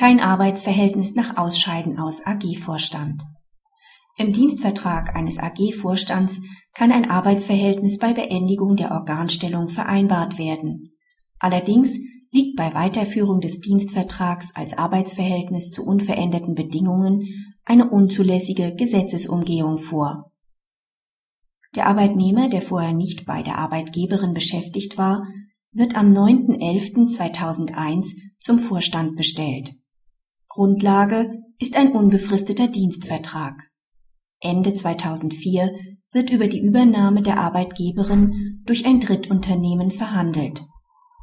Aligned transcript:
kein 0.00 0.18
Arbeitsverhältnis 0.18 1.14
nach 1.14 1.36
Ausscheiden 1.36 1.98
aus 1.98 2.24
AG-Vorstand. 2.24 3.22
Im 4.16 4.32
Dienstvertrag 4.32 5.14
eines 5.14 5.38
AG-Vorstands 5.38 6.40
kann 6.72 6.90
ein 6.90 7.10
Arbeitsverhältnis 7.10 7.98
bei 7.98 8.14
Beendigung 8.14 8.76
der 8.76 8.92
Organstellung 8.92 9.68
vereinbart 9.68 10.38
werden. 10.38 10.94
Allerdings 11.38 11.98
liegt 12.30 12.56
bei 12.56 12.72
Weiterführung 12.72 13.40
des 13.40 13.60
Dienstvertrags 13.60 14.56
als 14.56 14.72
Arbeitsverhältnis 14.72 15.70
zu 15.70 15.84
unveränderten 15.84 16.54
Bedingungen 16.54 17.26
eine 17.66 17.90
unzulässige 17.90 18.74
Gesetzesumgehung 18.74 19.76
vor. 19.76 20.32
Der 21.76 21.88
Arbeitnehmer, 21.88 22.48
der 22.48 22.62
vorher 22.62 22.94
nicht 22.94 23.26
bei 23.26 23.42
der 23.42 23.58
Arbeitgeberin 23.58 24.32
beschäftigt 24.32 24.96
war, 24.96 25.26
wird 25.72 25.94
am 25.94 26.14
9.11.2001 26.14 28.14
zum 28.38 28.58
Vorstand 28.58 29.16
bestellt. 29.16 29.72
Grundlage 30.52 31.44
ist 31.60 31.76
ein 31.76 31.92
unbefristeter 31.92 32.66
Dienstvertrag. 32.66 33.70
Ende 34.40 34.74
2004 34.74 35.70
wird 36.10 36.30
über 36.30 36.48
die 36.48 36.60
Übernahme 36.60 37.22
der 37.22 37.38
Arbeitgeberin 37.38 38.60
durch 38.66 38.84
ein 38.84 38.98
Drittunternehmen 38.98 39.92
verhandelt. 39.92 40.66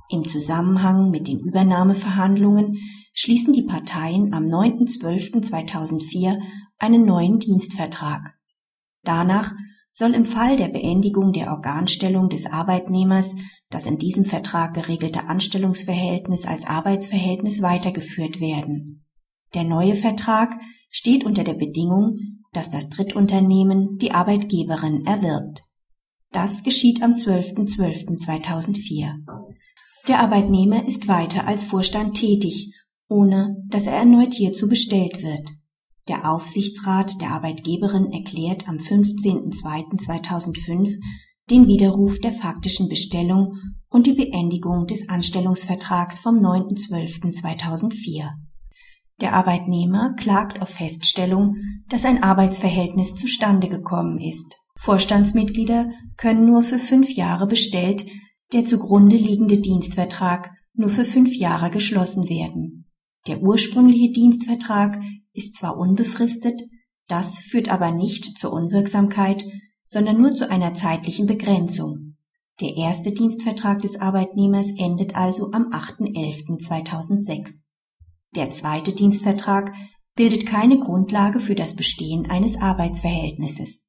Im 0.10 0.26
Zusammenhang 0.26 1.10
mit 1.10 1.28
den 1.28 1.42
Übernahmeverhandlungen 1.42 2.78
schließen 3.12 3.52
die 3.52 3.64
Parteien 3.64 4.34
am 4.34 4.46
9.12.2004 4.46 6.40
einen 6.78 7.04
neuen 7.04 7.40
Dienstvertrag. 7.40 8.34
Danach 9.04 9.52
soll 9.92 10.14
im 10.14 10.24
Fall 10.24 10.56
der 10.56 10.70
Beendigung 10.70 11.34
der 11.34 11.52
Organstellung 11.52 12.30
des 12.30 12.46
Arbeitnehmers 12.46 13.36
das 13.70 13.88
in 13.88 13.98
diesem 13.98 14.24
Vertrag 14.24 14.74
geregelte 14.74 15.28
Anstellungsverhältnis 15.28 16.46
als 16.46 16.66
Arbeitsverhältnis 16.66 17.62
weitergeführt 17.62 18.40
werden. 18.40 19.04
Der 19.54 19.64
neue 19.64 19.96
Vertrag 19.96 20.60
steht 20.90 21.24
unter 21.24 21.44
der 21.44 21.54
Bedingung, 21.54 22.18
dass 22.54 22.70
das 22.70 22.90
Drittunternehmen 22.90 23.98
die 23.98 24.12
Arbeitgeberin 24.12 25.06
erwirbt. 25.06 25.64
Das 26.32 26.64
geschieht 26.64 27.02
am 27.02 27.14
12.12.2004. 27.14 29.14
Der 30.08 30.20
Arbeitnehmer 30.20 30.86
ist 30.88 31.08
weiter 31.08 31.48
als 31.48 31.64
Vorstand 31.64 32.16
tätig, 32.16 32.74
ohne 33.10 33.56
dass 33.68 33.88
er 33.88 33.94
erneut 33.94 34.34
hierzu 34.34 34.68
bestellt 34.68 35.24
wird. 35.24 35.50
Der 36.08 36.32
Aufsichtsrat 36.32 37.20
der 37.22 37.32
Arbeitgeberin 37.32 38.12
erklärt 38.12 38.70
am 38.70 38.76
15.02.2005 38.78 41.00
den 41.50 41.68
Widerruf 41.68 42.20
der 42.20 42.34
faktischen 42.34 42.90
Bestellung 42.90 43.58
und 43.90 44.06
die 44.08 44.14
Beendigung 44.14 44.88
des 44.88 45.10
Anstellungsvertrags 45.10 46.20
vom 46.20 46.36
9.12.2004. 46.36 48.47
Der 49.20 49.34
Arbeitnehmer 49.34 50.14
klagt 50.16 50.62
auf 50.62 50.70
Feststellung, 50.70 51.58
dass 51.90 52.06
ein 52.06 52.22
Arbeitsverhältnis 52.22 53.16
zustande 53.16 53.68
gekommen 53.68 54.20
ist. 54.20 54.56
Vorstandsmitglieder 54.76 55.90
können 56.18 56.46
nur 56.46 56.62
für 56.62 56.78
fünf 56.78 57.10
Jahre 57.12 57.48
bestellt, 57.48 58.06
der 58.54 58.64
zugrunde 58.64 59.16
liegende 59.16 59.58
Dienstvertrag 59.58 60.52
nur 60.74 60.90
für 60.90 61.06
fünf 61.06 61.36
Jahre 61.36 61.72
geschlossen 61.72 62.30
werden. 62.30 62.86
Der 63.26 63.42
ursprüngliche 63.42 64.12
Dienstvertrag 64.12 65.02
ist 65.34 65.56
zwar 65.56 65.78
unbefristet, 65.78 66.62
das 67.08 67.40
führt 67.40 67.70
aber 67.70 67.92
nicht 67.92 68.38
zur 68.38 68.54
Unwirksamkeit, 68.54 69.44
sondern 69.84 70.22
nur 70.22 70.34
zu 70.34 70.50
einer 70.50 70.74
zeitlichen 70.74 71.26
Begrenzung. 71.26 72.18
Der 72.62 72.76
erste 72.76 73.12
Dienstvertrag 73.12 73.80
des 73.80 74.00
Arbeitnehmers 74.00 74.68
endet 74.78 75.16
also 75.16 75.52
am 75.52 75.72
8.11.2006. 75.72 77.67
Der 78.38 78.52
zweite 78.52 78.94
Dienstvertrag 78.94 79.74
bildet 80.16 80.46
keine 80.46 80.78
Grundlage 80.78 81.40
für 81.40 81.56
das 81.56 81.76
Bestehen 81.76 82.30
eines 82.30 82.56
Arbeitsverhältnisses. 82.56 83.88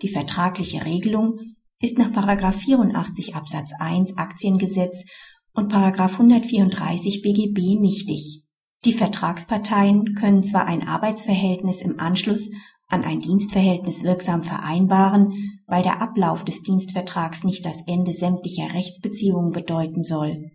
Die 0.00 0.08
vertragliche 0.08 0.86
Regelung 0.86 1.38
ist 1.82 1.98
nach 1.98 2.10
84 2.10 3.34
Absatz 3.36 3.72
1 3.78 4.16
Aktiengesetz 4.16 5.04
und 5.52 5.74
134 5.74 7.20
BGB 7.20 7.78
nichtig. 7.78 8.44
Die 8.86 8.94
Vertragsparteien 8.94 10.14
können 10.14 10.42
zwar 10.42 10.64
ein 10.64 10.88
Arbeitsverhältnis 10.88 11.82
im 11.82 12.00
Anschluss 12.00 12.50
an 12.88 13.04
ein 13.04 13.20
Dienstverhältnis 13.20 14.02
wirksam 14.02 14.42
vereinbaren, 14.42 15.60
weil 15.66 15.82
der 15.82 16.00
Ablauf 16.00 16.42
des 16.42 16.62
Dienstvertrags 16.62 17.44
nicht 17.44 17.66
das 17.66 17.82
Ende 17.86 18.14
sämtlicher 18.14 18.72
Rechtsbeziehungen 18.72 19.52
bedeuten 19.52 20.04
soll. 20.04 20.52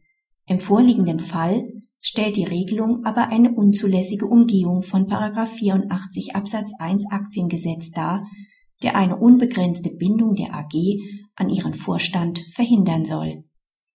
Im 0.47 0.59
vorliegenden 0.59 1.19
Fall 1.19 1.78
stellt 2.01 2.37
die 2.37 2.45
Regelung 2.45 3.05
aber 3.05 3.29
eine 3.29 3.53
unzulässige 3.53 4.25
Umgehung 4.25 4.83
von 4.83 5.07
84 5.07 6.35
Absatz 6.35 6.71
1 6.79 7.05
Aktiengesetz 7.11 7.91
dar, 7.91 8.25
der 8.83 8.95
eine 8.95 9.17
unbegrenzte 9.17 9.91
Bindung 9.91 10.35
der 10.35 10.53
AG 10.53 10.73
an 11.35 11.49
ihren 11.49 11.73
Vorstand 11.73 12.39
verhindern 12.51 13.05
soll. 13.05 13.43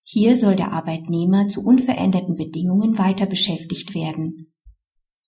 Hier 0.02 0.36
soll 0.36 0.54
der 0.54 0.72
Arbeitnehmer 0.72 1.48
zu 1.48 1.62
unveränderten 1.62 2.36
Bedingungen 2.36 2.98
weiter 2.98 3.24
beschäftigt 3.24 3.94
werden. 3.94 4.52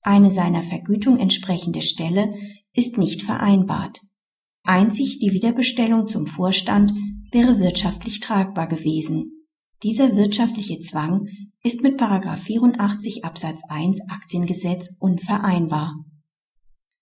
Eine 0.02 0.30
seiner 0.30 0.62
Vergütung 0.62 1.18
entsprechende 1.18 1.80
Stelle 1.80 2.34
ist 2.74 2.98
nicht 2.98 3.22
vereinbart. 3.22 4.00
Einzig 4.62 5.18
die 5.18 5.32
Wiederbestellung 5.32 6.08
zum 6.08 6.26
Vorstand 6.26 6.92
wäre 7.32 7.58
wirtschaftlich 7.58 8.20
tragbar 8.20 8.68
gewesen. 8.68 9.35
Dieser 9.82 10.16
wirtschaftliche 10.16 10.80
Zwang 10.80 11.28
ist 11.62 11.82
mit 11.82 12.00
84 12.00 13.24
Absatz 13.26 13.62
1 13.68 14.08
Aktiengesetz 14.08 14.96
unvereinbar. 15.00 15.94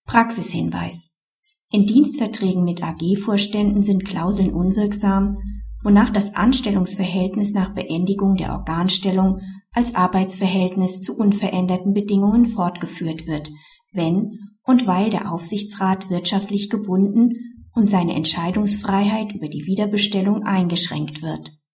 Praxishinweis. 0.05 1.15
In 1.71 1.85
Dienstverträgen 1.85 2.65
mit 2.65 2.83
AG-Vorständen 2.83 3.81
sind 3.81 4.03
Klauseln 4.03 4.53
unwirksam, 4.53 5.37
wonach 5.83 6.09
das 6.09 6.35
Anstellungsverhältnis 6.35 7.53
nach 7.53 7.73
Beendigung 7.73 8.35
der 8.35 8.51
Organstellung 8.51 9.39
als 9.71 9.95
Arbeitsverhältnis 9.95 11.01
zu 11.01 11.17
unveränderten 11.17 11.93
Bedingungen 11.93 12.45
fortgeführt 12.45 13.25
wird, 13.25 13.51
wenn 13.93 14.39
und 14.63 14.85
weil 14.85 15.09
der 15.09 15.31
Aufsichtsrat 15.31 16.09
wirtschaftlich 16.09 16.69
gebunden 16.69 17.63
und 17.73 17.89
seine 17.89 18.15
Entscheidungsfreiheit 18.15 19.33
über 19.33 19.47
die 19.47 19.65
Wiederbestellung 19.65 20.43
eingeschränkt 20.43 21.21
wird. 21.21 21.57